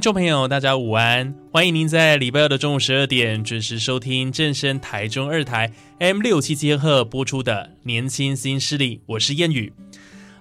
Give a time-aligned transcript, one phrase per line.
[0.00, 1.34] 听众朋友，大家午安！
[1.52, 9.70] 欢迎您在礼拜二的中午十二点准时收听正声台中二台 M 六七千赫播出的《年轻新势力》，我是燕语。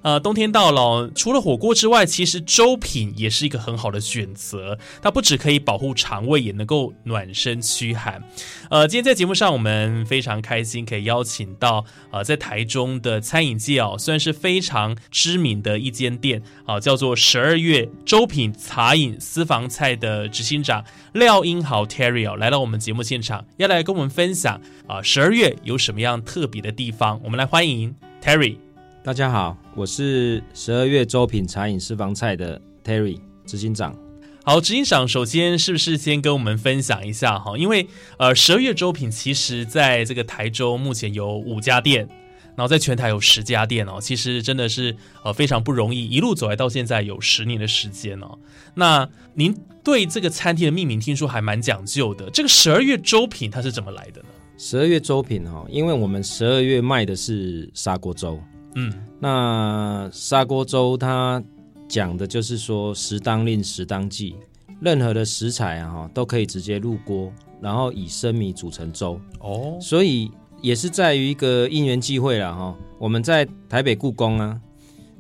[0.02, 4.77] 呃，冬天到了，除了火锅之外，其实粥品也是一个很好的选择。
[5.01, 8.23] 它不只可以保护肠胃，也能够暖身驱寒。
[8.70, 27.20] 呃，今天在节目上，我们非常开心可以邀请到呃，在台中的餐饮界哦，算是非常知名的一间店啊，叫做十二月粥品茶饮私房菜的执行长廖英豪 Terry 哦，来到我们节目现场，要来跟我们分享啊，十二月有什么样特别的地方？
[27.23, 28.68] 我们来欢迎 Terry。
[29.01, 33.95] 大家好，我是十二月周品茶饮私房菜的 Terry 执行长。
[34.43, 37.57] 好，执行长，首先是不是先跟我们分享一下哈？
[37.57, 42.09] 因为呃，十二月周品其实在这个台州目前有五家店，
[42.57, 48.37] 然后在全台有十家店哦，其实真的是呃非常不容易，一路走来到现在有十年的时间哦。
[48.75, 54.27] 那您对这个餐厅的命名听说还蛮讲究的，这个十二月周品它是怎么来的呢？
[54.57, 58.37] 十二月周品哈，因为我们十二月卖的是砂锅粥。
[58.75, 61.43] 嗯，那砂锅粥它
[61.87, 64.35] 讲的就是说，时当令，时当季，
[64.79, 69.77] 任何的食材啊哈都可以直接入锅，然后以生米煮成粥哦。
[69.81, 72.77] 所以也是在于一个因缘际会了哈。
[72.99, 74.61] 我们在台北故宫啊，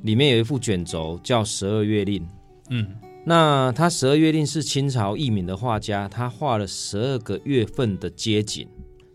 [0.03, 2.21] 里面有一副卷轴叫《十二月令》。
[2.69, 2.87] 嗯，
[3.25, 8.67] 那他《十二月令》是清朝佚名的画家，他画了十二个月份的街景。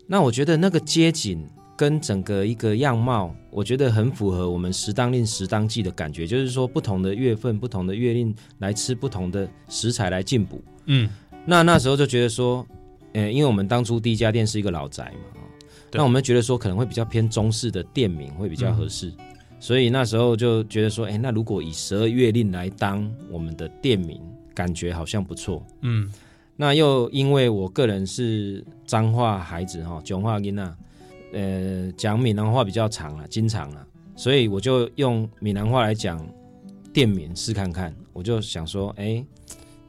[0.07, 1.47] 那我觉得那个街景。
[1.77, 10.63] 跟整个一个样貌，我觉得很符合我们时当令时当季的感觉，就是说不同的月份、不同的月令来吃不同的食材来进补。
[10.85, 11.09] 嗯，
[11.45, 12.65] 那那时候就觉得说，
[13.13, 15.41] 呃，因为我们当初第一家店是一个老宅嘛，
[15.91, 19.11] 那我们觉得说可能会比较偏中式的店名会比较合适，
[19.59, 24.21] 所以那时候就觉得说，哎，那如果以十二月令来当我们的店名，
[24.53, 25.61] 感觉好像不错。
[25.81, 26.09] 嗯，
[26.55, 30.73] 那又因为我个人是彰化孩子哈，彰化囡啊。
[31.35, 33.85] 呃，讲闽南话比较长了，经常了，
[34.15, 36.25] 所以我就用闽南话来讲
[36.93, 37.93] 店名试看看。
[38.13, 39.21] 我就想说，哎，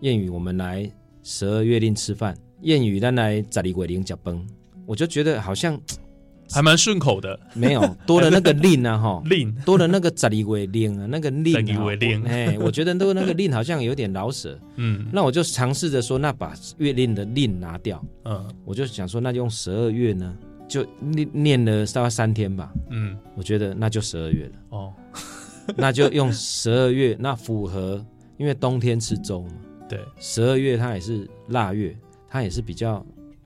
[0.01, 0.91] 谚语我们来
[1.23, 4.45] 十二月令吃饭，谚语咱来十二月令脚崩，
[4.85, 5.81] 我就觉得好像
[6.51, 7.39] 还蛮顺口的。
[7.55, 14.59] 没有多了那个令啊，哈， 令多了那个十二月令啊，那个令啊，令，哎，我觉得都那个令好像有点老舍。
[14.75, 18.05] 嗯，那我就尝试着说，那把月令的令拿掉。
[18.25, 20.37] 嗯，我就想说，那就用十二月呢。
[20.69, 24.53] 就念念了大概三天吧，嗯，我觉得那就十二月了。
[24.71, 24.93] 哦，
[25.77, 28.05] 那就用十二月，那符合，
[28.37, 29.53] 因为冬天吃粥嘛，
[29.89, 31.97] 对，十二月它也是腊月，
[32.29, 33.05] 它也是比较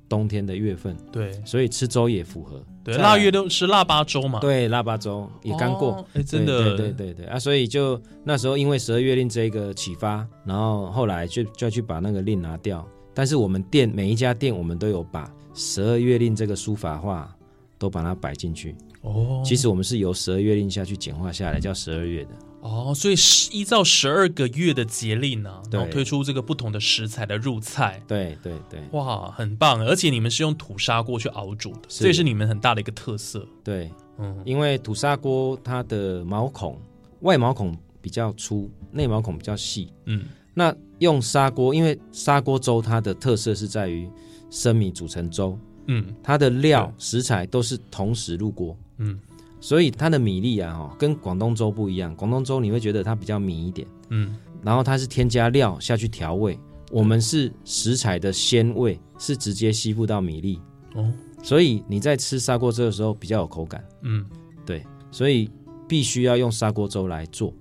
[0.08, 15.30] 冬天的月份，对，所以吃粥也符合，对，腊月都是腊八粥嘛，对，腊八粥也刚过，哎，真的，对对对对啊，所以就那时候因为十二月令这个启发，然后后来就就要去把那个令拿掉，但是我们店每一家店我们都有把。
[15.60, 17.30] 十二月令这个书法画
[17.78, 19.42] 都把它摆进去哦。
[19.44, 22.30] 其实我们是由十二月令下去简化下来，叫十二月的
[22.62, 22.94] 哦。
[22.96, 28.02] 所以是依照十二个月的节令呢，然后推出这个不同的食材的入菜。
[28.08, 29.84] 对对对，哇，很棒！
[29.84, 33.46] 而且你们是用土砂锅去熬煮的，这也是你们很大的一个特色。
[33.62, 36.80] 对，嗯，因为土砂锅它的毛孔
[37.20, 39.92] 外毛孔比较粗，内毛孔比较细。
[40.06, 40.24] 嗯，
[40.54, 44.08] 那用砂锅，因为砂锅粥它的特色是在于。
[44.50, 45.56] 生米煮成粥，
[45.86, 49.18] 嗯，它的料食材都是同时入锅，嗯，
[49.60, 52.14] 所以它的米粒啊，哈，跟广东粥不一样。
[52.16, 56.58] 广东粥你会觉得它比较米一点，嗯，然后它是添加料下去调味，
[56.90, 60.58] 我们是食材的鲜味是直接吸附到米粒，
[60.94, 61.12] 哦，
[61.42, 64.26] 所以你在吃砂锅粥的时候比较有口感，嗯，
[64.66, 65.50] 对，所以
[65.86, 67.54] 必须要用砂锅粥来做，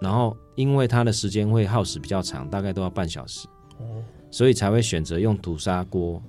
[0.00, 6.22] 然后因为它的时间会耗时比较长，大概都要半小时，哦，所以才会选择用土砂锅。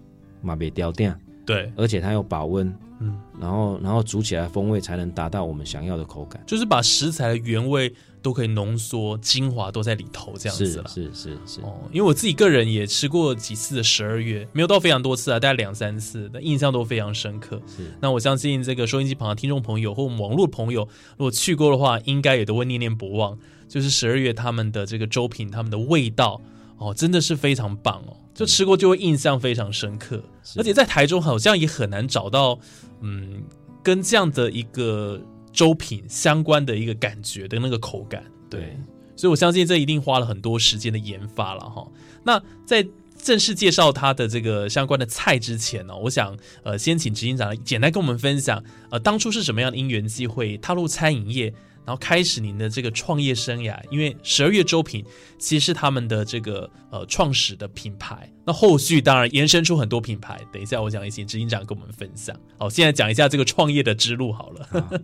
[0.48, 1.14] 马别雕店，
[1.46, 10.88] 对，而且它有保温，嗯，然后然后煮起来风味才能达到我们想要的口感，就是把食材的原味都可以浓缩精华都在里头这样子了。
[10.88, 17.62] 是是是哦，因为我自己个人也吃过几次的十二月，没有到非常多次啊，大概两三次，但印象都非常深刻。
[17.68, 23.38] 是，那我相信这个收音机旁的听众朋友或我们网络朋友，如果去过的话，应该也都会念念不忘。
[23.68, 26.42] 就是十二月他们的这个粥品，他们的味道
[26.78, 30.24] 哦，真的是非常棒哦，就吃过就会印象非常深刻。
[30.56, 32.60] 而且在台中好像也很难找到，
[33.02, 33.44] 嗯，
[33.84, 35.20] 跟这样的一个
[35.52, 38.24] 粥品相关的一个感觉的那个口感。
[38.50, 38.78] 对，
[39.16, 41.88] 所以我相信这一定花了很多时间的研发了哈。
[42.24, 42.88] 那在
[43.18, 51.54] 正式介绍它的这个相关的菜之前呢，我想呃先请执行长简单跟我们分享，呃当初是什么样的因缘机会踏入餐饮业。
[51.88, 55.06] 然后开始您的这个创业生涯，因为十二月周品
[55.40, 58.30] 其实是他们的这个呃创始的品牌。
[58.46, 60.38] 那后续当然延伸出很多品牌。
[60.52, 62.38] 等一下我讲一些执行长跟我们分享。
[62.60, 65.02] 好，现在讲一下这个创业的之路好了。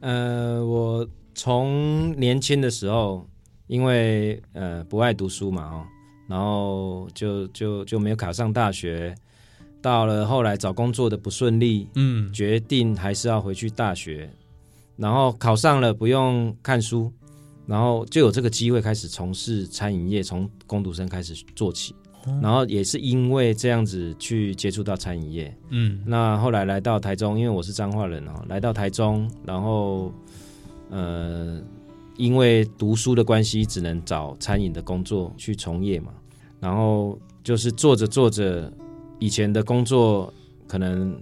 [0.00, 3.28] 呃，我从年轻的时候，
[3.66, 5.86] 因为呃不爱读书嘛哦，
[6.26, 9.14] 然后就就就没有考上大学。
[9.82, 14.30] 到了后来找工作的不顺利，嗯，决定还是要回去大学。
[14.96, 17.12] 然后考上了，不用看书，
[17.66, 21.94] 然后就有这个机会开始从事餐饮业，从工读生开始做起。
[22.40, 30.10] 然后也是因为这样子去接触到餐饮业，嗯，那后来来到台中，因为我是彰化人哦，来到台中，然后
[30.88, 31.60] 呃，
[32.16, 36.14] 因为读书的关系，只能找餐饮的工作去从业嘛。
[36.60, 38.72] 然后就是做着做着，
[39.18, 40.32] 以前的工作
[40.66, 41.14] 可能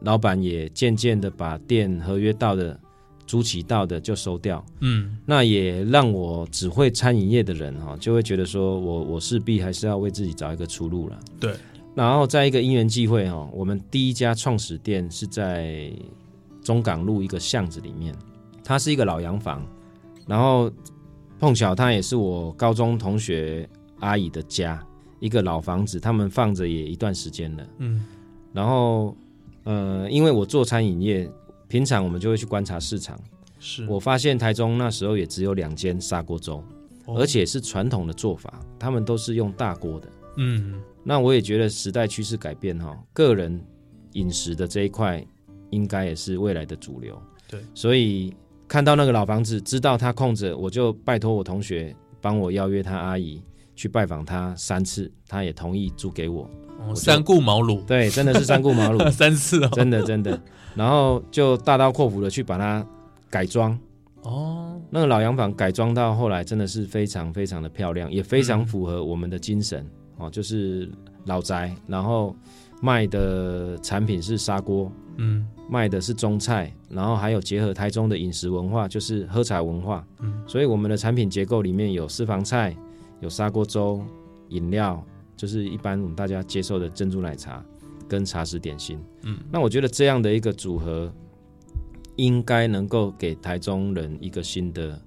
[0.00, 2.78] 老板也渐渐的把店合约到的。
[3.30, 11.16] 租起到的就收掉，嗯，那也让我只会餐饮业的人哈，就会觉得说我我势必还是要为自己找一个出路了。
[11.38, 11.54] 对，
[11.94, 15.92] 然后在一个因缘际会哈，我们第一家创始店是在
[16.60, 18.12] 中港路一个巷子里面，
[18.64, 19.64] 它是一个老洋房，
[20.26, 20.68] 然后
[21.38, 23.68] 碰巧它也是我高中同学
[24.00, 24.84] 阿姨的家，
[25.20, 28.04] 一个老房子，他们放着也一段时间了，嗯，
[28.52, 29.16] 然后
[29.62, 31.30] 呃，因为我做餐饮业。
[31.70, 33.16] 平常我们就会去观察市场，
[33.60, 33.86] 是。
[33.86, 36.62] 我发现台中那时候也只有两间砂锅粥，
[37.06, 40.08] 而且是传统的做法，他们都是用大锅的。
[40.36, 43.64] 嗯，那我也觉得时代趋势改变哈，个人
[44.14, 45.24] 饮食的这一块
[45.70, 47.16] 应该也是未来的主流。
[47.48, 48.34] 对，所以
[48.66, 53.40] 看到那个老房子，知道他空着，我就拜托我同学帮我邀约他阿姨
[53.80, 56.46] 去拜访他三次，他也同意租给我。
[56.94, 59.08] 三顾茅庐，对，真的是三顾茅庐。
[59.10, 60.38] 三次哦，真的真的。
[60.74, 62.86] 然后就大刀阔斧的去把它
[63.30, 63.78] 改装。
[64.20, 69.86] 哦，那个老洋房改装到后来真的是非常非常的漂亮，也非常符合我们的精神。
[70.18, 70.90] 哦，就是
[71.24, 72.36] 老宅，然后
[72.82, 82.76] 卖的产品是砂锅，嗯，卖的是中菜，然后还有结合台中的饮食文化，就是喝茶文化，嗯，所以我们的产品结构里面有私房菜，
[83.20, 84.04] 有砂锅粥，
[84.48, 85.04] 饮料。
[85.36, 87.64] 就是一般我们大家接受的珍珠奶茶
[88.06, 91.10] 跟茶食点心，嗯，那我觉得这样的一个组合，
[92.16, 95.00] 应该能够给台中人一个新的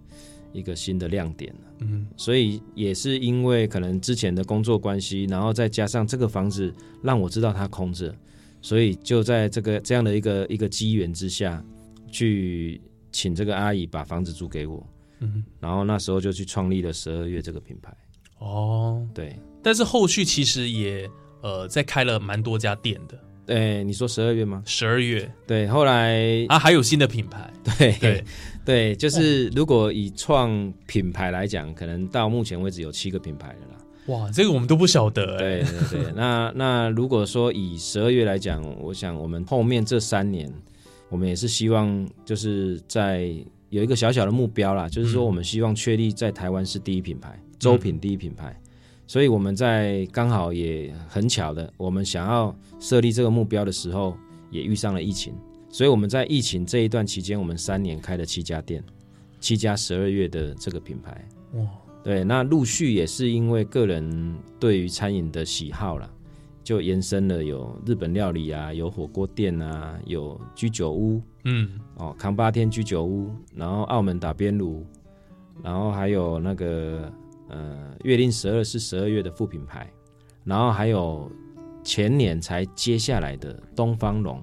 [0.52, 6.74] 一个新的亮点嗯，所以也是因为可能之前的工作关系，然后再加上这个房子
[7.04, 8.12] 让我知道它空着，
[8.60, 11.64] 所以就在这个这样的一个一个机缘之下
[12.08, 12.82] 去
[13.12, 14.84] 请这个阿姨把房子租给我，
[15.24, 17.96] 嗯，然后那时候就去创立了十二月这个品牌，
[18.40, 19.36] 哦，对。
[19.62, 21.10] 但是后续其实也
[21.42, 23.18] 呃在开了蛮多家店的。
[23.46, 24.62] 对，你说十二月吗？
[24.66, 25.30] 十二月。
[25.46, 27.52] 对，后来啊还有新的品牌。
[27.78, 28.24] 对对
[28.64, 33.78] 对，就是如果以创品牌来讲，可能到目前为止有七个品牌了啦。
[34.08, 35.38] 哇，这个我们都不晓得。
[35.38, 40.50] 对对对， 那那如果说以十二月来讲，我想我们后面这三年，
[41.10, 43.34] 我们也是希望就是在
[43.74, 48.56] 有一个小小的目标啦，就是说我们希望确立在台湾是第一品牌，周品第一品牌。
[49.08, 54.16] 所以我们在刚好也很巧的，我们想要设立这个目标的时候，
[54.52, 55.34] 也遇上了疫情。
[55.72, 58.84] 所以我们在疫情这一段期间，我们三年开了七家店，
[59.40, 61.28] 七家十二月的这个品牌。
[61.54, 61.66] 哇，
[62.04, 66.08] 对，那陆续也是因为个人对于餐饮的喜好了，
[66.64, 74.86] 就延伸了有日本料理啊，有火锅店啊，有居酒屋，嗯，哦，扛八天居酒屋，然后澳门打边炉，
[75.62, 77.12] 然后还有那个。
[77.50, 79.88] 呃，月令十二是十二月的副品牌，
[80.44, 81.30] 然后还有
[81.84, 84.42] 前年才接下来的东方龙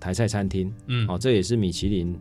[0.00, 2.18] 台菜餐厅，嗯，哦，这也是米其林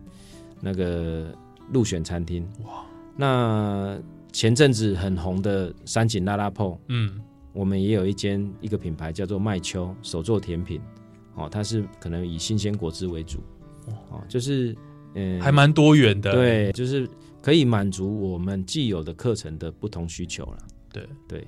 [0.60, 1.34] 那个
[1.74, 2.48] 入选餐厅。
[2.66, 2.86] 哇，
[3.16, 3.98] 那
[4.32, 7.20] 前阵子很红的三井拉拉铺，嗯，
[7.54, 10.82] 我们也有一间一个品牌叫做麦秋手做甜品，
[11.36, 13.40] 哦，它是可能以新鲜果汁为主，
[14.10, 14.76] 哦，就是
[15.16, 17.10] 嗯，还蛮多元的，对，就是。
[17.44, 20.58] 可以满足我们既有的课程的不同需求了。
[20.94, 21.10] 对。
[21.28, 21.48] 对，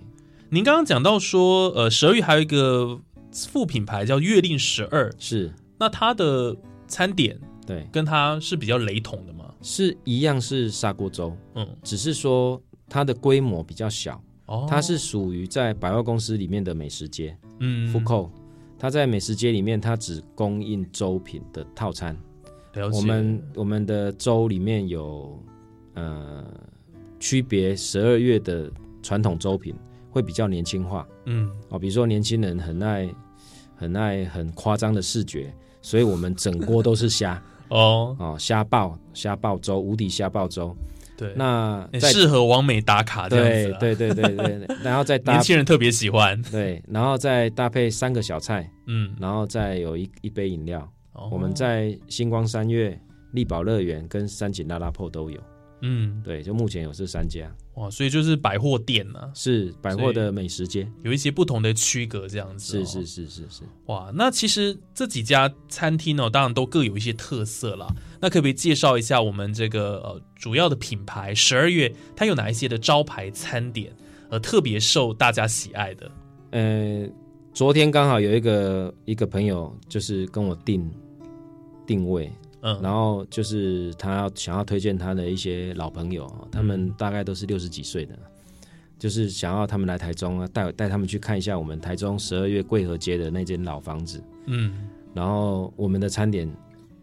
[0.50, 3.00] 您刚刚讲到说，呃，十二月还有一个
[3.48, 5.54] 副品牌叫月令十二，是。
[5.78, 6.58] 那它的
[6.88, 9.54] 餐点对，跟它是比较雷同的吗？
[9.62, 17.88] 是一样是砂锅粥，嗯，只是说它的规模比较小，哦，它是属于在百货公司里面的美食街嗯。
[17.88, 18.30] 复扣。
[18.78, 22.18] 它在美食街里面，它只供应粥品的套餐。
[22.92, 25.42] 我们我们的粥里面有
[25.94, 26.44] 呃
[27.20, 28.70] 区别十二月的
[29.02, 29.74] 传统粥品
[30.10, 31.08] 会比较年轻化。
[31.26, 31.50] 嗯。
[31.70, 33.10] 哦，比如说年轻人很爱
[33.76, 37.42] 很爱很夸张的视觉，所以我们整锅都是虾。
[37.70, 40.76] 哦，哦，虾爆虾爆粥，无敌虾爆粥。
[41.16, 44.78] 对，那适合完美打卡这样子啊，对对对对对，对。
[44.84, 50.80] 然后再搭年轻人特别喜欢， 对，然后再搭配三个小菜，嗯，然后再有一一杯饮料。
[51.14, 51.30] 哦。
[51.32, 53.00] 我们在星光三月、
[53.32, 55.40] 力宝乐园跟三井拉拉铺都有。
[55.86, 60.90] 嗯对，就目前有这三家，哇，所以就是百货店呢、是百货的美食街。
[61.02, 63.64] 有一些不同的区隔这样子、哦，是是是是是。
[63.88, 67.94] 哇，那其实这几家餐厅呢、当然都各有一些特色啦。
[68.22, 73.92] 那可不可以介绍一下我们这个呃主要的品牌十二月它有哪一些的招牌餐点，
[74.30, 76.10] 呃特别受大家喜爱的？
[76.52, 77.06] 呃，
[77.54, 80.90] 昨天刚好有一个一个朋友就是跟我定
[81.86, 82.32] 定位，
[82.64, 88.18] 嗯，然后就是他要想要推荐他的一些老朋友，他们嗯大概都是六十几岁的，
[88.98, 94.24] 就是想要他们来台中啊，带带他们去看一下我们台中十二月桂河街的那间老房子。
[94.46, 96.50] 嗯，然后我们的餐点，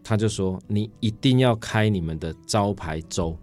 [0.03, 3.37] 他就说你一定要开你们的招牌粥。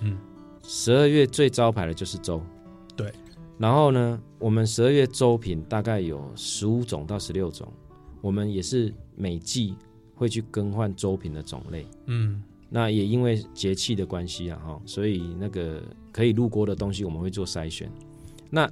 [0.00, 0.16] 嗯，
[0.62, 2.40] 十二月最招牌的就是粥。
[2.96, 3.12] 对。
[3.58, 7.66] 然后呢，我们十二月粥品大概有十五种到十六种，
[8.20, 9.74] 我们也是每季
[10.18, 11.86] 会去更换粥品的种类。
[12.06, 15.80] 嗯，那也因为节气的关系啊，哈，所以那个
[16.12, 17.90] 可以入锅的东西我们会做筛选。
[18.50, 18.68] 那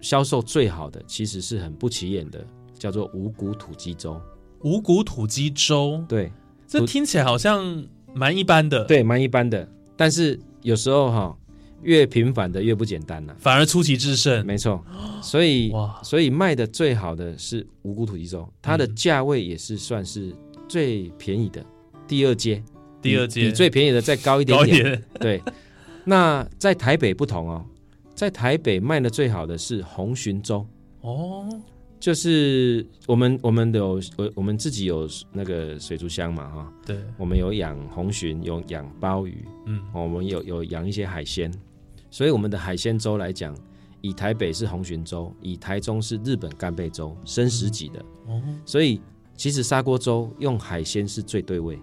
[0.00, 4.20] 销售最好的其实是很不起眼的，叫做五谷土鸡粥。
[4.62, 6.32] 五谷土鸡粥，对，
[6.66, 7.84] 这听起来好像
[8.14, 9.68] 蛮一般的，，对，蛮一般的。
[9.96, 11.36] 但是有时候哈、
[11.82, 14.44] 越平凡的越不简单呐、反而出奇制胜。
[14.44, 14.82] 没错，
[15.22, 20.34] 所以哇，所以卖的最好的是五谷土鸡粥，它的嗯价位也是算是
[20.68, 21.64] 最便宜的，
[22.06, 22.62] 第二阶，
[23.00, 23.46] 第二阶。
[23.46, 24.68] 比最便宜的再高一点点。
[24.68, 25.42] 高一点， 对，
[26.04, 27.64] 那在台北不同哦，
[28.14, 30.66] 在台北卖的最好的是红鲟粥。
[31.00, 31.48] 哦，
[32.00, 41.52] 就是我们我们有我我们自己有那个水族箱嘛哈，对，我们有养红鲟，有养鲍鱼，嗯，哦，我们有有养一些海鲜，
[42.10, 43.56] 所以我们的海鲜粥来讲，
[44.00, 49.00] 以台北是红鲟粥，以台中是日本干贝粥，生食级的，哦，所以
[49.36, 51.78] 其实砂锅粥用海鲜是最对味，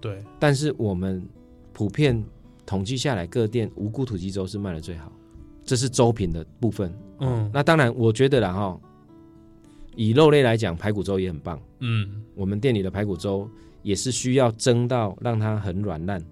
[0.00, 1.22] 对，但是我们
[1.72, 2.24] 普遍
[2.64, 5.12] 统计下来，各店无骨土鸡粥是卖的最好，
[5.64, 6.92] 这是粥品的部分。
[7.20, 7.50] 嗯。
[7.52, 8.80] 那当然，我觉得啦哈，
[9.94, 11.60] 以肉类来讲，排骨粥也很棒。
[11.80, 13.48] 嗯，我们店里的排骨粥
[13.82, 16.22] 也是需要蒸到让它很软烂，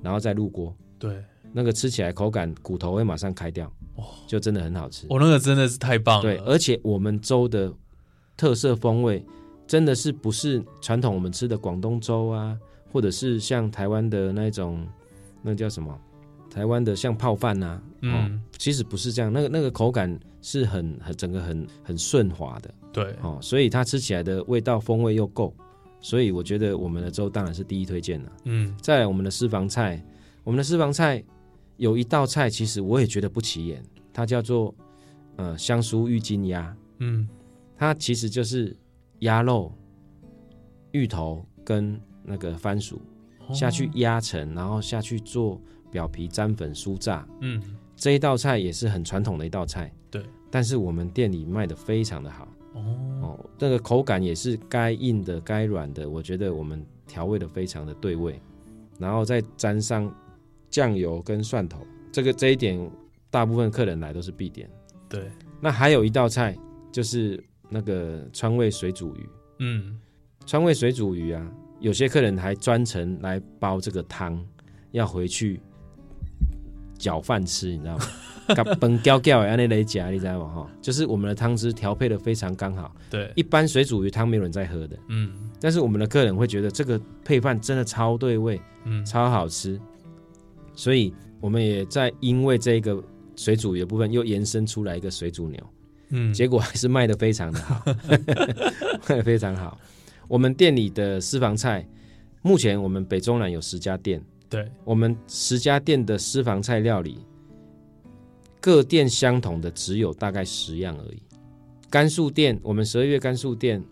[0.00, 1.22] 然后再入锅，对，
[1.52, 4.04] 那个吃起来口感骨头会马上开掉，哦。
[4.28, 5.06] 就真的很好吃。
[5.10, 7.72] 我那个真的是太棒了，对，而且我们粥的
[8.36, 9.24] 特色风味
[9.70, 12.58] 真的是不是传统我们吃的广东粥啊，
[12.92, 14.84] 或者是像台湾的那种
[15.42, 15.96] 那叫什么？
[16.50, 22.74] 台湾的像泡饭呐、啊，哦，嗯，其实不是这样，那个那个口感是很很整个很很顺滑的。
[22.92, 25.54] 对，哦，所以它吃起来的味道风味又够，
[26.00, 28.32] 所以我觉得我们的粥当然是第一推荐了。
[28.46, 30.04] 嗯，再来我们的私房菜，
[30.42, 31.22] 我们的私房菜
[31.76, 33.80] 有一道菜，其实我也觉得不起眼，
[34.12, 34.74] 它叫做
[35.36, 37.28] 呃香酥郁金鸭，嗯，
[37.76, 38.76] 它其实就是
[39.20, 39.72] 鸭肉、
[40.92, 43.00] 芋头跟那个番薯
[43.46, 45.60] 哦下去压成，然后下去做
[45.90, 47.26] 表皮沾粉酥炸。
[47.40, 47.62] 嗯，
[47.96, 50.22] 这一道菜也是很传统的一道菜，对。
[50.50, 52.80] 但是我们店里卖的非常的好哦，
[53.22, 58.40] 哦，那个口感也是该硬的该软的，我觉得我们调味的非常的对味，
[58.98, 60.12] 然后再沾上
[60.68, 62.90] 酱油跟蒜头，这个这一点
[63.30, 64.68] 大部分客人来都是必点。
[65.08, 66.56] 对，那还有一道菜
[66.90, 69.28] 就是那个川味水煮鱼，
[69.60, 69.98] 嗯，
[70.44, 74.44] 川味水煮鱼啊，有些客人还专程来煲这个汤，
[74.90, 75.60] 要回去
[76.98, 78.04] 搅饭吃，你知道吗？
[78.48, 80.52] 把崩掉掉的那类夹，你知道吗？
[80.52, 85.32] 哈，就是我们的汤汁调配的非常刚好，对，一般水煮鱼汤没有人在喝的，嗯。
[85.60, 89.78] 但是我们的客人会觉得这个配饭真的超对味，嗯，超好吃，
[90.74, 93.00] 所以我们也在因为这个
[93.36, 95.62] 水煮鱼的部分又延伸出来一个水煮牛。
[96.10, 97.82] 嗯，结果还是卖的非常的好，
[99.08, 99.78] 卖的非常好。
[100.28, 101.86] 我们店里的私房菜，
[102.42, 107.18] 目前我们北中南有十家店，对，我们十家店的私房菜料理，
[108.60, 111.22] 各店相同的只有大概十样而已。
[111.88, 113.82] 甘肃店，我们十二月甘肃店，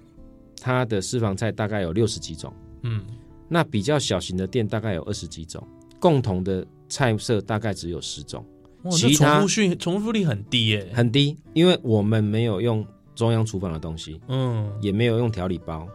[0.61, 3.05] 它的私房菜大概有六十几种，嗯，
[3.49, 5.67] 那比较小型的店大概有二十几种，
[5.99, 8.45] 共同的菜色大概只有十种，
[8.91, 15.87] 其他重复训重复率很低耶，很低，因为我们没有用中央厨房的东西，嗯，也没有用调理包，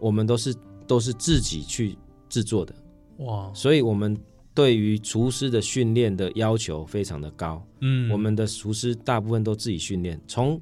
[0.00, 0.54] 我们都是
[0.86, 1.96] 都是自己去
[2.28, 2.74] 制作的，
[3.18, 4.16] 哇，所以我们
[4.52, 7.64] 对于厨师的训练的要求非常的高。
[7.80, 10.60] 嗯，我们的厨师大部分都自己训练，从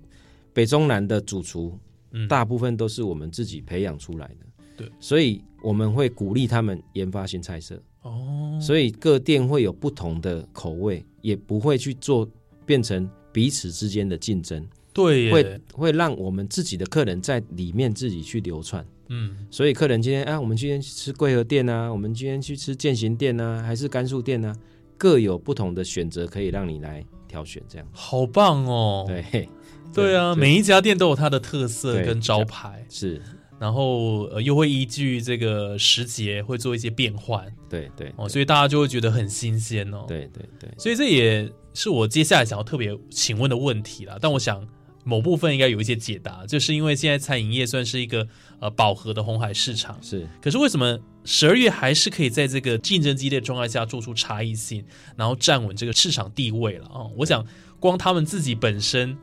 [0.52, 1.79] 北中南的主厨，
[2.12, 2.29] 嗯。
[2.29, 4.47] 大部分都是我们自己培养出来的。
[4.76, 12.28] 对，所以我们会鼓励他们研发新菜色，哦，所以各店会有不同的口味，也不会去做
[12.66, 18.85] 变成彼此之间的竞争，对，会会让我们自己的客人在里面自己去流窜。
[19.09, 24.56] 嗯，所以客人今天啊，我们今天去吃贵和店啊，我们今天去吃践行店啊，还是甘肃店啊，
[24.97, 27.62] 各有不同的选择，可以让你来挑选。
[27.68, 27.87] 这样。
[27.92, 29.49] 好棒哦，对
[29.92, 33.21] 对啊，每一家店都有它的特色跟招牌，是，
[33.62, 37.47] 然后呃又会依据这个时节会做一些变换。
[37.71, 44.19] 对对哦，所以大家就会觉得很新鲜哦。，对对对，所以这也是我接下来想要特别请问的问题啦。
[44.21, 44.66] 但我想
[45.04, 48.26] 某部分应该有一些解答，就是因为现在餐饮业算是一个
[48.59, 50.28] 呃饱和的红海市场，是。
[50.42, 56.87] 可是为什么十二月还是可以在这个竞争激烈的状态下做出差异性，然后站稳这个市场地位了？
[56.87, 57.47] 啊、我想
[57.78, 59.16] 光他们自己本身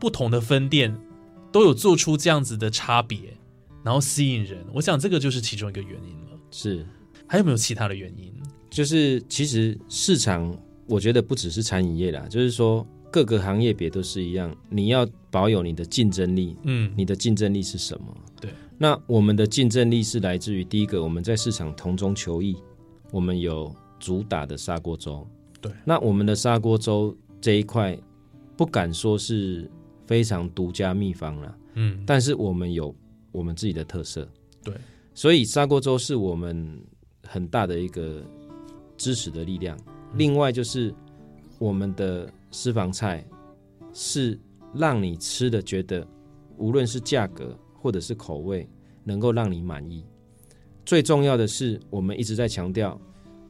[0.00, 0.98] 不同的分店
[1.52, 3.18] 都有做出这样子的差别，
[3.82, 6.38] 然后吸引人，我想这个就是其中一个原因了。
[6.50, 6.86] 是，
[7.26, 8.32] 还有没有其他的原因？
[8.70, 18.06] 就是其实市场，我觉得不只是餐饮业啦，就是说各个行业别都是一样，你要保有你的竞争力，嗯，你的竞争力是什么？
[18.40, 22.56] 对，那我们的竞争力是来自于第一个，我们在市场同中求异，
[23.10, 25.26] 我们有主打的砂锅粥。
[25.60, 27.98] 对，那我们的砂锅粥这一块，
[28.56, 29.70] 不敢说是
[30.06, 32.94] 非常独家秘方了，嗯，但是我们有
[33.32, 34.28] 我们自己的特色。
[34.62, 34.74] 对，
[35.14, 36.80] 所以砂锅粥是我们
[37.26, 38.22] 很大的一个
[38.96, 39.76] 支持的力量。
[40.14, 40.94] 另外就是
[41.58, 43.26] 我们的私房菜
[43.92, 44.38] 是
[44.74, 46.06] 让你吃的觉得，
[46.58, 48.68] 无论是价格或者是口味，
[49.02, 50.04] 能够让你满意。
[50.84, 53.00] 最重要的是，我们一直在强调，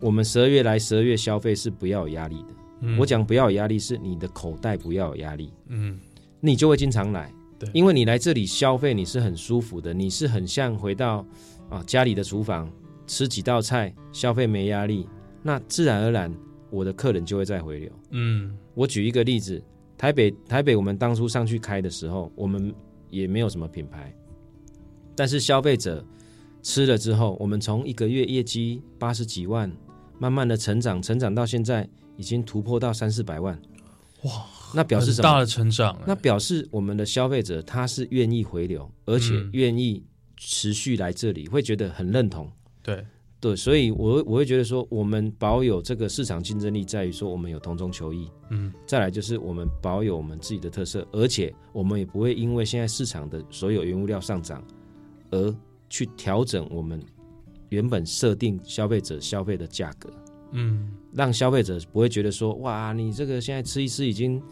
[0.01, 2.49] 我们十二月来十二月消费是不要有压力的。
[2.81, 5.99] 嗯我，讲不要有压力，是你的口袋不要有压力，嗯，
[6.40, 7.33] 你就会经常来。
[7.64, 11.25] 对因为你来这里消费，你是很舒服的，你是很像回到
[11.70, 12.70] 啊家里的厨房
[13.07, 15.09] 吃几道菜，消费没压力，
[15.42, 16.35] 那自然而然
[16.70, 17.90] 我的客人就会再回流。
[18.11, 19.62] 嗯，我举一个例子，
[19.96, 22.75] 台北台北我们当初上去开的时候，我们
[23.11, 24.12] 也没有什么品牌，
[25.14, 26.05] 但是消费者
[26.62, 29.70] 吃了之后，我们从一个月业绩八十几万，
[30.18, 33.61] 慢慢的成长，成长到现在已经突破到三四百万。
[34.22, 34.31] 哇，
[34.75, 35.29] 那表示什么？
[35.29, 40.05] 很大的成长欸，那表示我们的消费者他是愿意回流，而且嗯愿意
[40.37, 42.51] 持续来这里，会觉得很认同。
[42.83, 43.07] 对，
[43.41, 48.29] 对，所以我会我会觉得说，我们保有这个市场竞争力，在于说我们有同中求异。
[48.51, 54.63] 嗯，再来就是我们保有我们自己的特色，而且我们也不会因为现在市场的所有原物料上涨，
[55.31, 55.55] 而
[55.89, 57.01] 去调整我们
[57.69, 60.11] 原本设定消费者消费的价格，
[60.53, 64.43] 嗯，让消费者不会觉得说，哇，你这个现在吃一吃已经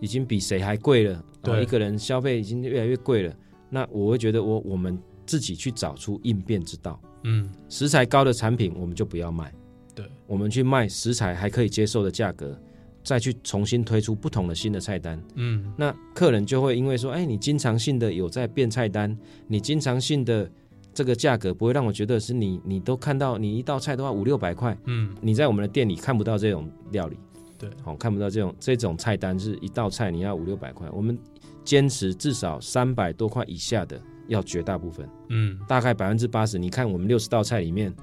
[0.00, 1.54] 已经比谁还贵了，对。
[1.54, 3.34] 哦一个人消费已经越来越贵了。
[3.70, 9.52] 那我会觉得我我们自己去找出应变之道，嗯，食材高的产品我们就不要卖，
[9.94, 12.56] 对，我们去卖食材还可以接受的价格，
[13.02, 15.20] 再去重新推出不同的新的菜单。
[15.34, 19.16] 嗯，那客人就会因为说，哎，你经常性的有在变菜单，
[19.48, 20.48] 你经常性的
[20.92, 27.16] 这个价格不会让我觉得是你，你都看到你一道菜都要五六百块，嗯，你在我们的店里看不到这种料理，
[27.58, 27.70] 对。
[27.82, 31.18] 好、看不到这种这种菜单是一道菜你要五六百块，我们
[31.64, 36.58] 坚持至少三百多块以下的要绝大部分，嗯，大概百分之八十。
[36.58, 37.94] 你看我们六十道菜里面，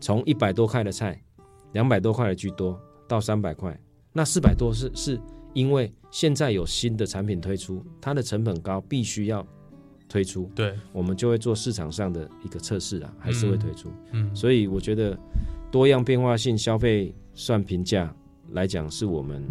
[0.00, 1.20] 从一百多块的菜，
[1.72, 3.78] 两百多块的居多，到三百块，
[4.12, 5.20] 那四百多是是
[5.52, 9.46] 因为现在有新的产品推出，它的成本高，必须要
[10.08, 13.90] 推出，对，我们就会做市场上的一个测试啊，还是会推出。
[14.12, 15.18] 嗯，所以我觉得
[15.70, 18.14] 多样变化性消费算评价
[18.54, 19.46] 来讲，是我们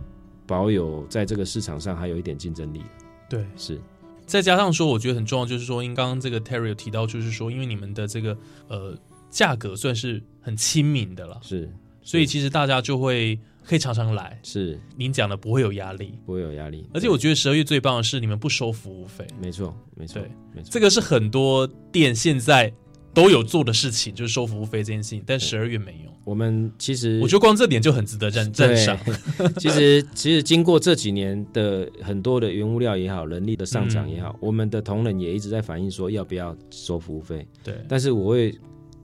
[0.46, 2.86] 保有在这个市场上还有一点竞争力的。
[3.30, 3.80] 对，是。
[4.26, 8.38] 再加上说，我觉得很重要，就是说，因刚刚这个 Terry 有提到，就是说，因为你们的这个
[8.70, 8.98] 呃
[9.30, 11.70] 价格算是很亲民的了，是，
[12.02, 14.40] 所以其实大家就会可以常常来。
[14.42, 14.80] 是。
[14.96, 16.88] 您讲的不会有压力，不会有压力。
[16.94, 22.74] 而且我觉得十二月最棒的是你们不收服务费，没错，没错对，没错，这个是很多店现在
[23.14, 26.13] 都有做的事情，就是收服务费这件事情，但十二月没有。
[26.26, 28.98] 我们其实我觉得光这点就很值得赞赞赏。
[29.60, 37.46] 其实，其实经过这几年的很多的原物料也好，人力的上涨也好，我们的同仁也一直在反映说要不要收服务费。
[37.62, 38.58] 对，但是我会，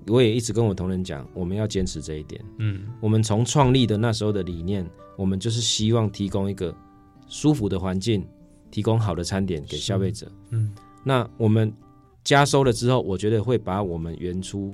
[0.07, 2.41] 我也一直跟我同仁讲，我们要坚持这一点。
[2.57, 6.73] 嗯，我们从创立的那时候的理念，我们就是希望提供一个
[7.27, 8.25] 舒服的环境，
[8.71, 10.31] 提供好的餐点给消费者。
[10.51, 11.73] 嗯，那我们
[12.23, 14.73] 加收了之后，我觉得会把我们原初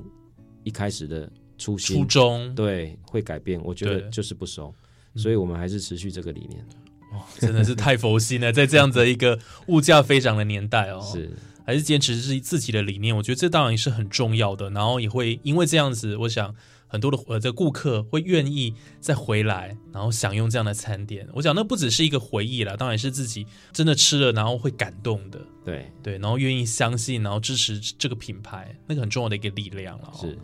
[0.63, 1.27] 一开始的。
[1.57, 4.73] 初心初衷对会改变，我觉得就是不收，
[5.15, 6.65] 所以我们还是持续这个理念。
[7.13, 11.31] 哇，真的是太佛心了，在这样的一个物价飞涨的年代哦，是
[11.65, 14.69] 还是坚持是自己的理念，我觉得这当然也是很重要的。
[14.71, 16.53] 然后也会因为这样子，我想
[16.87, 21.27] 很多的呃这顾客会愿意再回来，然后享用这样的餐点。
[21.33, 25.39] 我想那不只是一个回忆了，当然是自己真的吃了，然后会感动的。
[25.63, 30.11] 对对，然后愿意相信，然后支持这个品牌，那个很重要的一个力量了。
[30.19, 30.37] 是。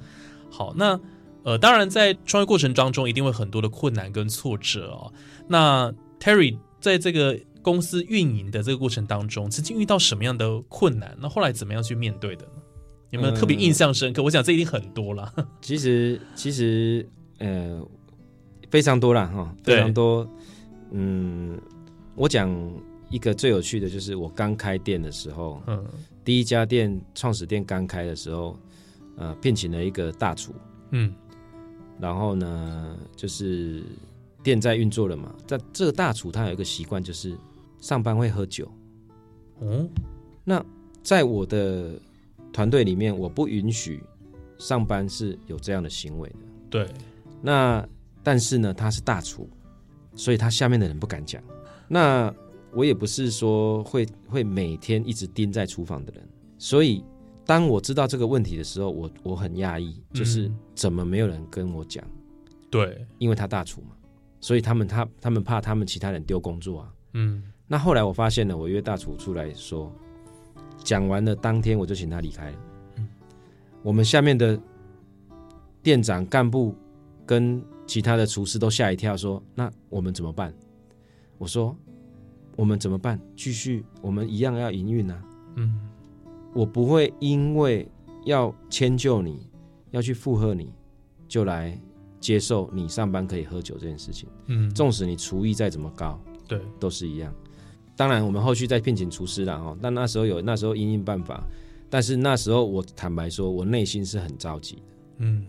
[0.51, 0.99] 好，那
[1.43, 5.11] 呃，当然在创业过程当中，一定会很多的困难跟挫折哦。
[5.47, 11.17] 那 Terry 在这个公司运营的这个过程当中，曾经遇到什么样的困难？
[11.19, 12.61] 那后来怎么样去面对的呢？
[13.09, 14.21] 有没有特别印象深刻？
[14.21, 15.33] 我想这一定很多了。
[15.61, 17.09] 其实，其实
[17.39, 17.81] 呃，
[18.69, 20.29] 非常多了哈，非常多。
[20.91, 21.59] 嗯，
[22.13, 22.55] 我讲
[23.09, 25.83] 一个最有趣的，就是我刚开店的时候，嗯，
[26.23, 28.55] 第一家店创始店刚开的时候。
[29.21, 30.51] 呃，聘请了一个大厨，
[30.89, 31.13] 嗯，
[31.99, 33.83] 然后呢，就是
[34.41, 35.31] 店在运作了嘛。
[35.47, 37.37] 但这个大厨他有一个习惯，就是
[37.79, 38.67] 上班会喝酒。
[39.59, 39.87] 哦，
[40.43, 40.65] 那
[41.03, 41.93] 在我的
[42.51, 44.03] 团队里面，我不允许
[44.57, 46.35] 上班是有这样的行为的。
[46.71, 46.89] 对，
[47.43, 47.87] 那
[48.23, 49.47] 但是呢，他是大厨，
[50.15, 51.43] 所以他下面的人不敢讲。
[51.87, 52.33] 那
[52.73, 57.03] 我也不是说会会每天一直盯在厨房的人，所以。
[57.45, 62.03] 当我知道这个问题的时候，我我很讶异，就是怎么没有人跟我讲？
[62.69, 63.89] 对，因为他大厨嘛，
[64.39, 66.93] 所以他们他他们怕他们其他人丢工作啊。
[67.13, 69.91] 嗯，那后来我发现了，我约大厨出来说，
[70.77, 72.57] 讲完了当天我就请他离开了。
[72.95, 73.07] 嗯，
[73.83, 74.57] 我们下面的
[75.83, 76.73] 店长干部
[77.25, 80.53] 跟其他的厨师都吓一跳，说：“那我们怎么办？”
[81.37, 81.75] 我说
[82.55, 83.19] ：“我们怎么办？
[83.35, 85.21] 继续，我们一样要营运啊。”
[85.57, 85.90] 嗯。
[86.53, 87.87] 我不会因为
[88.25, 89.39] 要迁就你，
[89.91, 90.69] 要去附和你，
[91.27, 91.79] 就来
[92.19, 94.27] 接受你上班可以喝酒这件事情。
[94.47, 97.33] 嗯，纵使你厨艺再怎么高，对，都是一样。
[97.95, 99.77] 当然，我们后续再聘请厨师了哈。
[99.81, 101.43] 但那时候有那时候因应办法，
[101.89, 104.81] 但是那时候我坦白说，我内心是很着急的。
[105.17, 105.45] 嗯，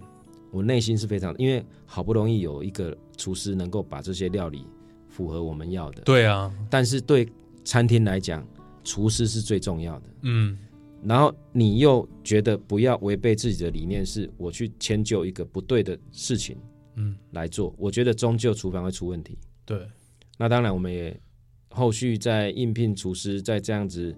[0.50, 4.66] 我内心是非常，因为好不容易有一个厨师能够把这些料理
[5.08, 6.02] 符合我们要的。
[6.02, 7.26] 对啊，但是对
[7.64, 8.46] 餐厅来讲，
[8.84, 10.08] 厨师是最重要的。
[10.22, 10.58] 嗯。
[11.04, 16.56] 然后你又觉得不要违背自己的理念，是我去迁就一个不对的事情，
[16.94, 19.36] 嗯，来做，我觉得终究厨房会出问题。
[19.64, 19.86] 对，
[20.38, 21.18] 那当然我们也
[21.70, 24.14] 后续在应聘厨师，在这样子，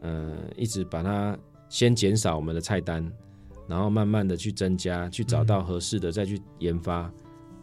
[0.00, 3.08] 呃，一直把它先减少我们的菜单，
[3.68, 7.12] 然后慢慢的去增加，去找到合适的，再去研发，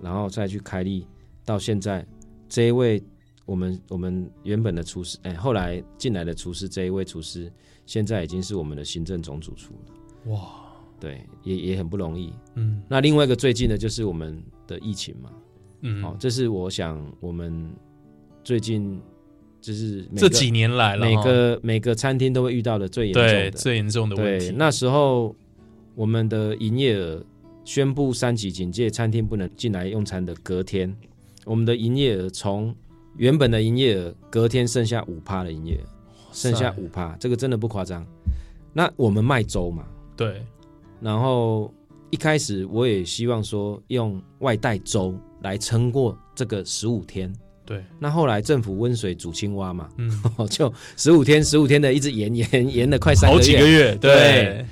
[0.02, 1.06] 然后再去开立，
[1.44, 2.06] 到现在
[2.48, 3.04] 这一位
[3.52, 7.52] 我们我们原本的厨师，哎，后来进来的厨师这一位厨师。
[7.86, 10.40] 现在已经是我们的行政总主厨了，哇，
[10.98, 12.32] 对，也也很不容易。
[12.56, 15.30] 嗯，那另外一个最近的就是我们的疫情嘛，
[15.82, 17.70] 嗯，好，这是我想我们
[18.46, 19.02] 最近
[19.60, 24.54] 就是这几年来了，每个每个餐厅都会遇到的最严重的最严重的问题。
[24.56, 25.36] 那时候
[25.94, 27.22] 我们的营业额
[27.66, 30.96] 宣布三级警戒，餐厅不能进来用餐的隔天，
[31.44, 32.74] 我们的营业额从
[33.18, 35.88] 原本的营业额隔天剩下五趴的营业额。
[36.34, 38.08] 剩下五趴，这个真的不夸张。
[38.72, 39.84] 那我们卖粥嘛，
[40.16, 40.42] 对。
[41.02, 41.74] 然后
[42.10, 47.30] 一开始我也希望说用外带粥来撑过这个十五天，
[47.66, 47.84] 对。
[48.00, 50.10] 那后来政府温水煮青蛙嘛，嗯，
[50.50, 54.66] 就十五天十五天的一直延 延延了快三好几个月，对。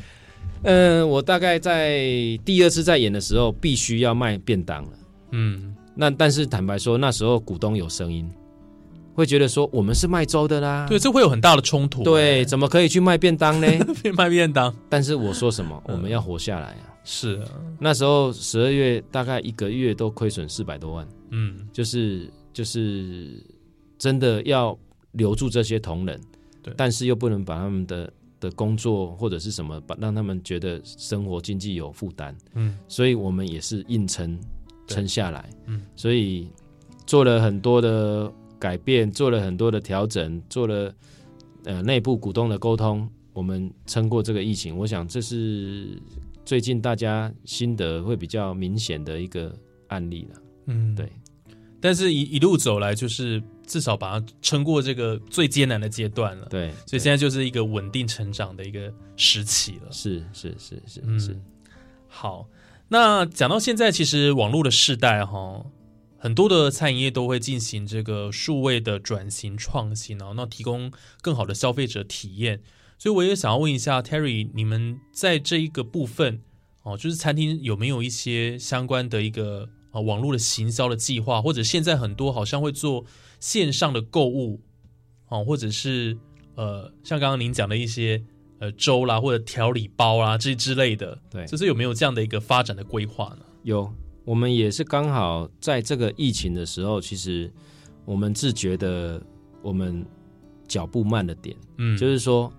[0.63, 1.99] 嗯，我大概在
[2.45, 4.91] 第二次再演的时候，必须要卖便当了。
[5.31, 8.29] 嗯，那但是坦白说，那时候股东有声音。
[9.15, 12.03] 会觉得说我们是卖粥的啦，对，这会有很大的冲突。
[12.03, 13.67] 对，怎么可以去卖便当呢？
[14.15, 14.73] 卖便当。
[14.87, 16.95] 但是我说什么，我们要活下来啊！
[17.03, 17.49] 是啊，
[17.81, 23.43] 那时候十二月大概一个月都亏损四百多万，嗯，就是就是
[23.97, 24.77] 真的要
[25.11, 26.17] 留住这些同仁，
[26.63, 34.39] 对，但是又不能把他们的的工作或者是什么，把让他们觉得生活经济有负担，嗯，所以我们也是硬撑
[34.89, 36.49] 撑下来，嗯，所以
[37.05, 38.31] 做了很多的。
[38.59, 40.93] 改变做了很多的调整，做了
[41.63, 44.77] 呃内部股东的沟通，我们撑过这个疫情。
[44.77, 45.97] 我想这是
[46.43, 49.55] 最近大家心得会比较明显的一个
[49.87, 50.41] 案例了。
[50.65, 51.09] 嗯，对。
[51.79, 56.45] 但是，一一路走来，就是至少把它撑过这个最艰难的阶段了。
[56.49, 59.89] 对，所以现在就是一个稳定成长的一个时期了。
[59.89, 61.39] 是是是是是。
[62.09, 62.45] 好，
[62.89, 65.65] 那讲到现在，其实网络的时代哈，
[66.17, 72.61] 很多的餐饮业都会进行这个数位的转型创新哦，那提供更好的消费者体验。
[72.97, 76.41] 所以我也想要问一下 Terry，你们在这一个部分
[76.83, 79.69] 哦，就是餐厅有没有一些相关的一个？
[79.91, 83.05] 啊，网络的行销的计划，或者现在很多好像会做
[83.39, 84.61] 线上的购物，
[85.29, 86.15] 哦，或者是
[86.53, 88.23] 呃，像刚刚您讲的一些
[88.59, 93.45] 呃粥啦，或者调理包啦这之类的，对，就是有没有这样的一个发展的规划呢？
[93.63, 93.91] 有，
[94.25, 97.51] 我们也是刚好在这个疫情的时候，其实
[98.05, 99.21] 我们自觉的
[99.61, 100.05] 我们
[100.67, 102.51] 脚步慢了点，嗯，就是说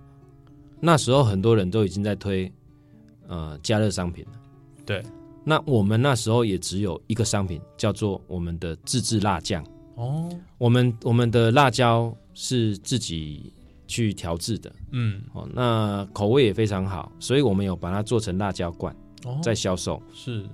[0.81, 2.51] 那时候很多人都已经在推
[3.29, 4.33] 呃加热商品了，
[4.85, 5.03] 对。
[5.43, 9.65] 那我们那时候也只有一个商品，叫做我们的自制辣酱。
[9.95, 13.51] 哦，我们我们的辣椒是自己
[13.91, 14.73] 去调制的。
[14.93, 20.01] 嗯，哦，那口味也非常好，所以我们有把它做成辣椒罐，哦在销售。
[20.15, 20.45] 是，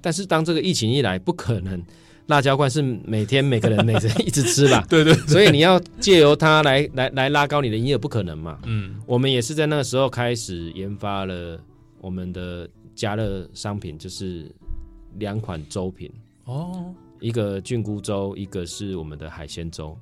[0.00, 1.82] 但是当这个疫情一来，不可能
[2.26, 4.84] 辣椒罐是每天每个人每天一直吃吧？
[4.88, 8.58] 对对，所以你要借由它来来来拉高你的营业，不可能嘛？
[8.64, 11.60] 嗯，我们也是在那个时候开始研发了
[12.00, 12.68] 我们的。
[12.96, 14.48] 加热商品就是
[15.18, 16.08] 两款粥品
[16.44, 19.98] 哦，一个菌菇粥，一个是我们的海鲜粥。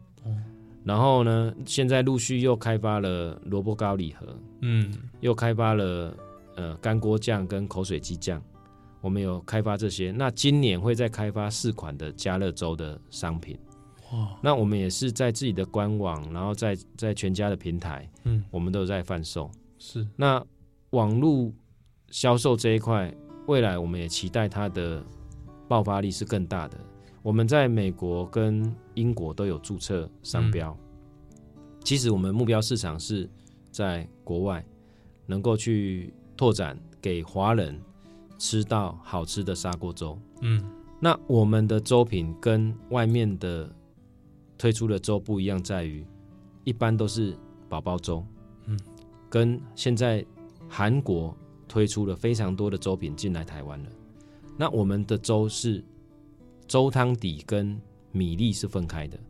[0.83, 4.27] 哦，然后呢，现在陆续又开发了萝卜糕礼盒，
[4.61, 6.17] 嗯，又开发了
[6.57, 8.43] 呃干锅酱跟口水鸡酱，
[9.01, 10.11] 我们有开发这些。
[10.11, 13.59] 那今年会再开发四款的加热粥的商品。
[14.13, 19.51] 哇，那我们也是在自己的官网，然后在在全家的平台，嗯，我们都有在贩售。
[19.79, 20.45] 是，那
[20.91, 21.53] 网络。
[22.11, 23.11] 销售这一块，
[23.47, 25.03] 未来我们也期待它的
[25.67, 26.77] 爆发力是更大的。
[27.23, 30.77] 我们在美国跟英国都有注册商标。
[31.85, 33.29] 其实我们目标市场是
[33.71, 34.65] 在国外，
[35.27, 37.81] 能够去拓展给华人
[38.39, 40.19] 吃到好吃的砂锅粥。
[40.41, 40.63] 嗯，
[41.01, 43.73] 那我们的粥品跟外面的
[44.59, 46.05] 推出的粥不一样，在于
[46.65, 47.37] 一般都是
[47.69, 48.25] 宝宝粥。
[48.67, 48.79] 嗯，
[49.31, 50.25] 跟现在
[50.69, 51.37] 韩国。
[51.69, 53.89] 推出了非常多的粥品进来台湾了，
[54.59, 55.83] 那我们的粥是
[56.73, 57.79] 粥汤底跟
[58.13, 59.21] 米粒是分开的。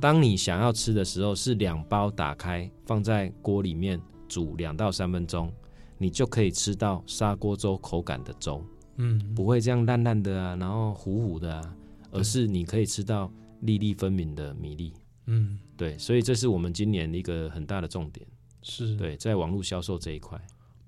[0.00, 5.52] 当你想要吃的时候，是两包打开放在锅里面煮两到三分钟，
[5.98, 8.64] 你就可以吃到砂锅粥口感的粥。
[8.96, 11.76] 嗯，不会这样烂烂的啊，然后糊糊的啊，
[12.10, 13.30] 而是你可以吃到
[13.60, 14.94] 粒粒分明的米粒。
[15.26, 18.26] 嗯，对，所以这是我们今年一个很大的重点。
[18.62, 20.40] 是对，在网络销售这一块。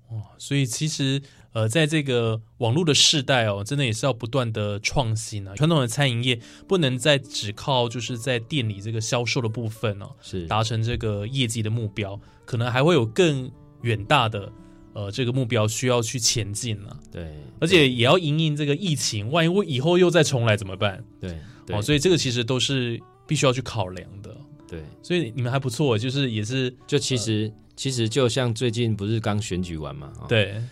[0.09, 1.21] 哇，所以其实
[1.55, 5.55] 呃，在这个网络的时代哦，真的也是要不断的创新啊。
[5.55, 6.37] 传统的餐饮业
[6.67, 13.49] 不能再只靠就是在店里这个销售的部分哦，是达成这个业绩的目标，可能还会有更
[13.83, 14.51] 远大的
[14.91, 16.89] 呃这个目标需要去前进呢。
[17.09, 21.01] 对，而且也要迎应这个疫情，万一我以后又再重来怎么办？
[21.21, 21.37] 对，
[21.69, 24.35] 哦，所以这个其实都是必须要去考量的。
[24.67, 27.49] 对，所以你们还不错，就是也是就其实。
[27.77, 30.09] 其实就像最近不是刚选举完嘛？
[30.29, 30.63] 对，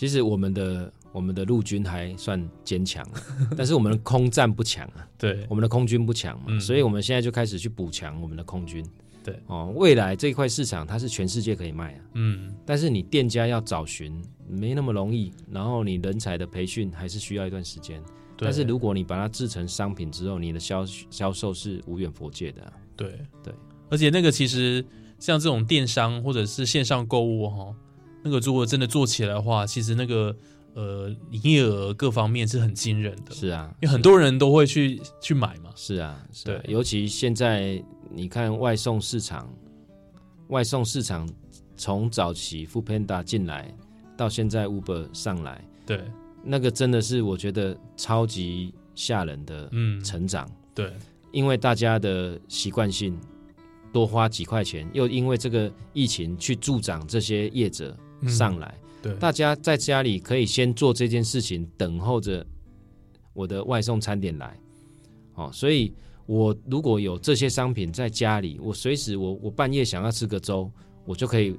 [0.00, 3.06] 其实我们的我们的陆军还算坚强，
[3.54, 5.06] 但是我们的空战不强啊。
[5.18, 8.82] 对，我们的空军不强嘛，所以我们现在就开始去补强我们的空军。
[9.22, 12.00] 对，哦，未来这一块市场它是全世界可以卖啊。
[12.14, 18.02] 嗯，但是你店家要找寻没那么容易，然后你人才的培训还是需要一段时间。
[18.38, 22.72] 但是如果你把它制成商品之后，你的销销售是无远佛界的。
[22.96, 23.52] 对对，
[23.90, 24.82] 而且那个其实。
[25.18, 27.76] 像这种电商或者是线上购物哈，
[28.22, 30.34] 那个如果真的做起来的话，其实那个
[30.74, 33.34] 呃营业额各方面是很惊人的。
[33.34, 35.70] 是啊，因为很多人都会去去买嘛。
[35.74, 39.52] 是啊，对，尤其现在你看外送市场，
[40.48, 41.28] 外送市场
[41.76, 43.74] 从早期 f o o Panda 进来
[44.16, 46.04] 到现在 Uber 上来，对，
[46.44, 50.50] 那个真的是我觉得超级吓人的嗯成长。
[50.74, 50.92] 对，
[51.32, 53.18] 因为大家的习惯性。
[53.92, 57.92] 多花几块钱，又因为这个疫情去助长这些业者
[58.28, 62.44] 上来，对，大家在家里可以先做这件事情，等候着
[63.32, 64.56] 我的外送餐点来。
[65.34, 65.92] 哦，所以
[66.26, 70.70] 我如果有这些商品在家里，我随时我我半夜想要吃个粥，
[71.04, 71.58] 我就可以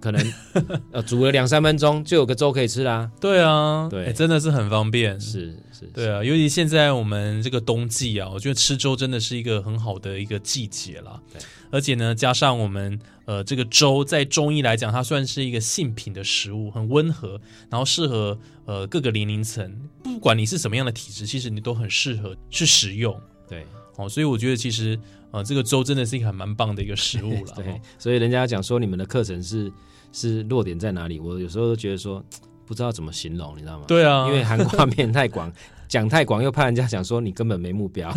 [0.00, 0.32] 可能
[0.92, 3.10] 呃煮了两三分钟就有个粥可以吃啦。
[3.20, 5.18] 对啊，对哎真的是很方便。
[5.18, 11.20] 是是，对啊，尤其现在我们这个冬季啊，我觉得吃粥真的是一个很好的一个季节啦。
[11.32, 12.98] 对，而且呢，加上我们
[13.28, 17.38] 呃这个粥，在中医来讲，它算是一个性品的食物，很温和，
[17.68, 19.70] 然后适合呃各个年龄层，
[20.02, 23.14] 不管你是什么样的体质，其实你都很适合去食用。
[23.46, 24.98] 对哦，所以我觉得其实
[25.30, 27.52] 呃这个粥真的是一个还蛮棒的一个食物了。
[27.62, 29.70] 对哦，所以人家讲说你们的课程是
[30.10, 31.20] 是弱点在哪里？
[31.20, 32.24] 我有时候都觉得说
[32.64, 33.84] 不知道怎么形容，你知道吗？
[33.86, 35.52] 对啊，因为涵盖面太广，
[35.86, 38.10] 讲太广又怕人家讲说你根本没目标。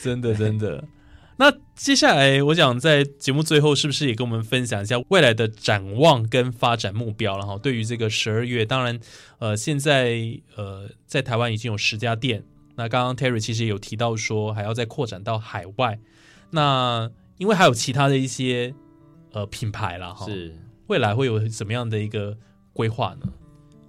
[0.00, 0.84] 真 的真的。
[1.40, 7.38] 那接下来，我想在节目最后，是不是也跟我们分享一下未来的展望跟发展目标？
[7.38, 8.98] 然后，对于这个十二月，当然，
[9.38, 10.18] 呃，现在
[10.56, 12.42] 呃，在台湾已经有十家店。
[12.74, 15.98] 那刚刚 Terry 其实也有提到说，还要再扩展到海外。
[16.50, 18.74] 那因为还有其他的一些
[19.32, 20.52] 呃品牌啦，哈，是
[20.88, 22.36] 未来会有怎么样的一个
[22.72, 23.32] 规划呢？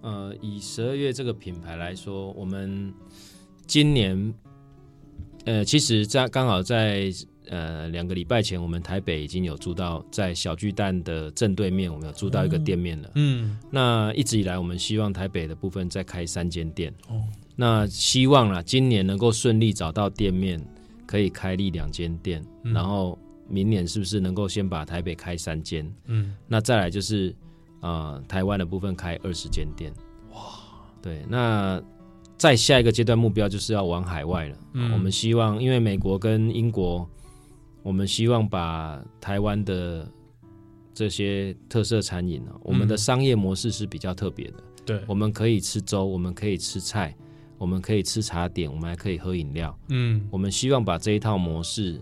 [0.01, 2.93] 呃，以十二月这个品牌来说，我们
[3.65, 4.33] 今年
[5.45, 7.11] 呃，其实在刚好在
[7.49, 13.11] 呃两个礼拜前，我们台北已经有租到在小巨蛋的正对面，我们有租到一个店面了。
[13.15, 16.93] 嗯，那一直以来，我们希望台北的部分再开三间店。
[17.09, 17.21] 哦，
[17.55, 20.59] 那希望啦，今年能够顺利找到店面，
[21.05, 25.91] 可以开立两间店，嗯然后明年是不是能够先把台北开三间？
[26.05, 27.35] 嗯，那再来就是
[27.81, 29.91] 呃台湾的部分开二十间店。
[30.31, 30.39] 哇，
[31.01, 31.81] 对，那
[32.37, 34.57] 再下一个阶段目标就是要往海外了。
[34.73, 37.09] 嗯我们希望，因为美国跟英国，
[37.83, 40.09] 我们希望把台湾的
[40.93, 44.55] 这些特色餐饮啊，我们的商业模式是比较特别的。
[44.85, 47.15] 对，我们可以吃粥，我们可以吃菜，
[47.57, 49.77] 我们可以吃茶点，我们还可以喝饮料。
[49.89, 52.01] 嗯，我们希望把这一套模式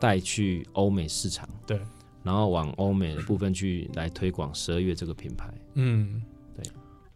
[0.00, 1.80] 带去欧美市场，对，
[2.22, 5.52] 然后往欧美的部分去来推广十二月这个品牌。
[5.74, 6.22] 嗯，
[6.56, 6.64] 对，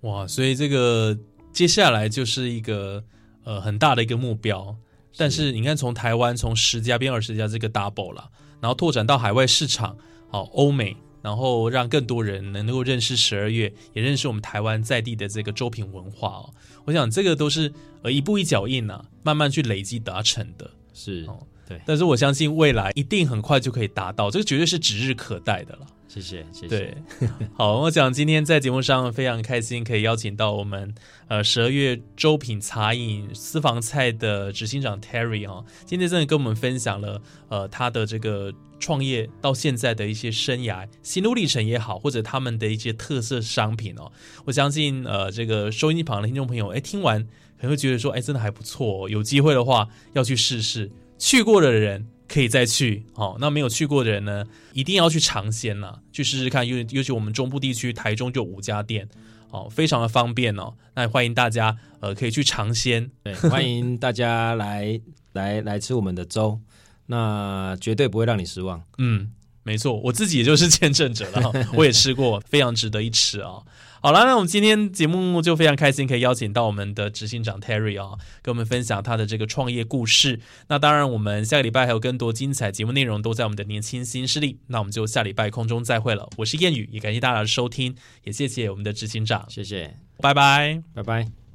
[0.00, 1.16] 哇，所以这个
[1.52, 3.02] 接下来就是一个
[3.44, 4.76] 呃很大的一个目标，
[5.18, 9.96] 但是你看从台湾从十家变二十家这个 double 了，然后拓展到海外市场，
[10.30, 16.54] 好欧美，然后让更多人能够认识十二月，也认识我们台湾在地的这个周品文化哦。
[16.84, 20.70] 我想这个都是呃一步一脚印啊，慢慢去累积达成的。
[20.94, 25.86] 是，哦对，但是我相信未来一定很快就可以达到，这个绝对是指日可待的了。
[26.08, 26.96] 谢谢，谢谢。
[27.54, 30.94] 好，我想今天在节目上非常开心，可以邀请到我们
[31.28, 44.10] 呃十二月粥品茶饮私房菜的执行长 Terry 哦，今天真的跟我们分享了呃他的这个创业到现在的一些生涯心路历程也好，或者他们的一些特色商品哦，
[44.46, 47.22] 我相信呃这个收音机旁的听众朋友，哎，听完
[47.58, 52.06] 可能会觉得说，哎，真的还不错、哦，有机会的话要去试试，去过的人。
[52.28, 56.66] 可以再去哦，那没有去过的人呢，一定要去尝鲜呐，去试试看。
[56.68, 59.08] 尤尤其我们中部地区，台中就五家店，
[59.50, 60.74] 哦，非常的方便哦。
[60.94, 63.10] 那也欢迎大家呃可以去尝鲜。
[63.24, 65.00] 对，欢迎大家来
[65.32, 66.60] 来来吃我们的粥，
[67.06, 68.82] 那绝对不会让你失望。
[68.98, 73.62] 嗯，没错，我自己也就是见证者了，我也吃过，非常值得一吃啊。
[74.00, 80.40] 好了，那我们今天节目就非常开心，可以邀请到我们的执行长 Terry 啊，跟我们分享他的这个创业故事。
[80.68, 84.60] 那当然，我们下个礼拜还有更多精彩节目内容都在我们的年轻新势力。
[84.68, 86.28] 那我们就下礼拜空中再会了。
[86.36, 90.82] 我是谚语，也感谢大家的收听，也谢谢我们的执行长，谢谢，拜拜。
[90.94, 91.47] 拜拜。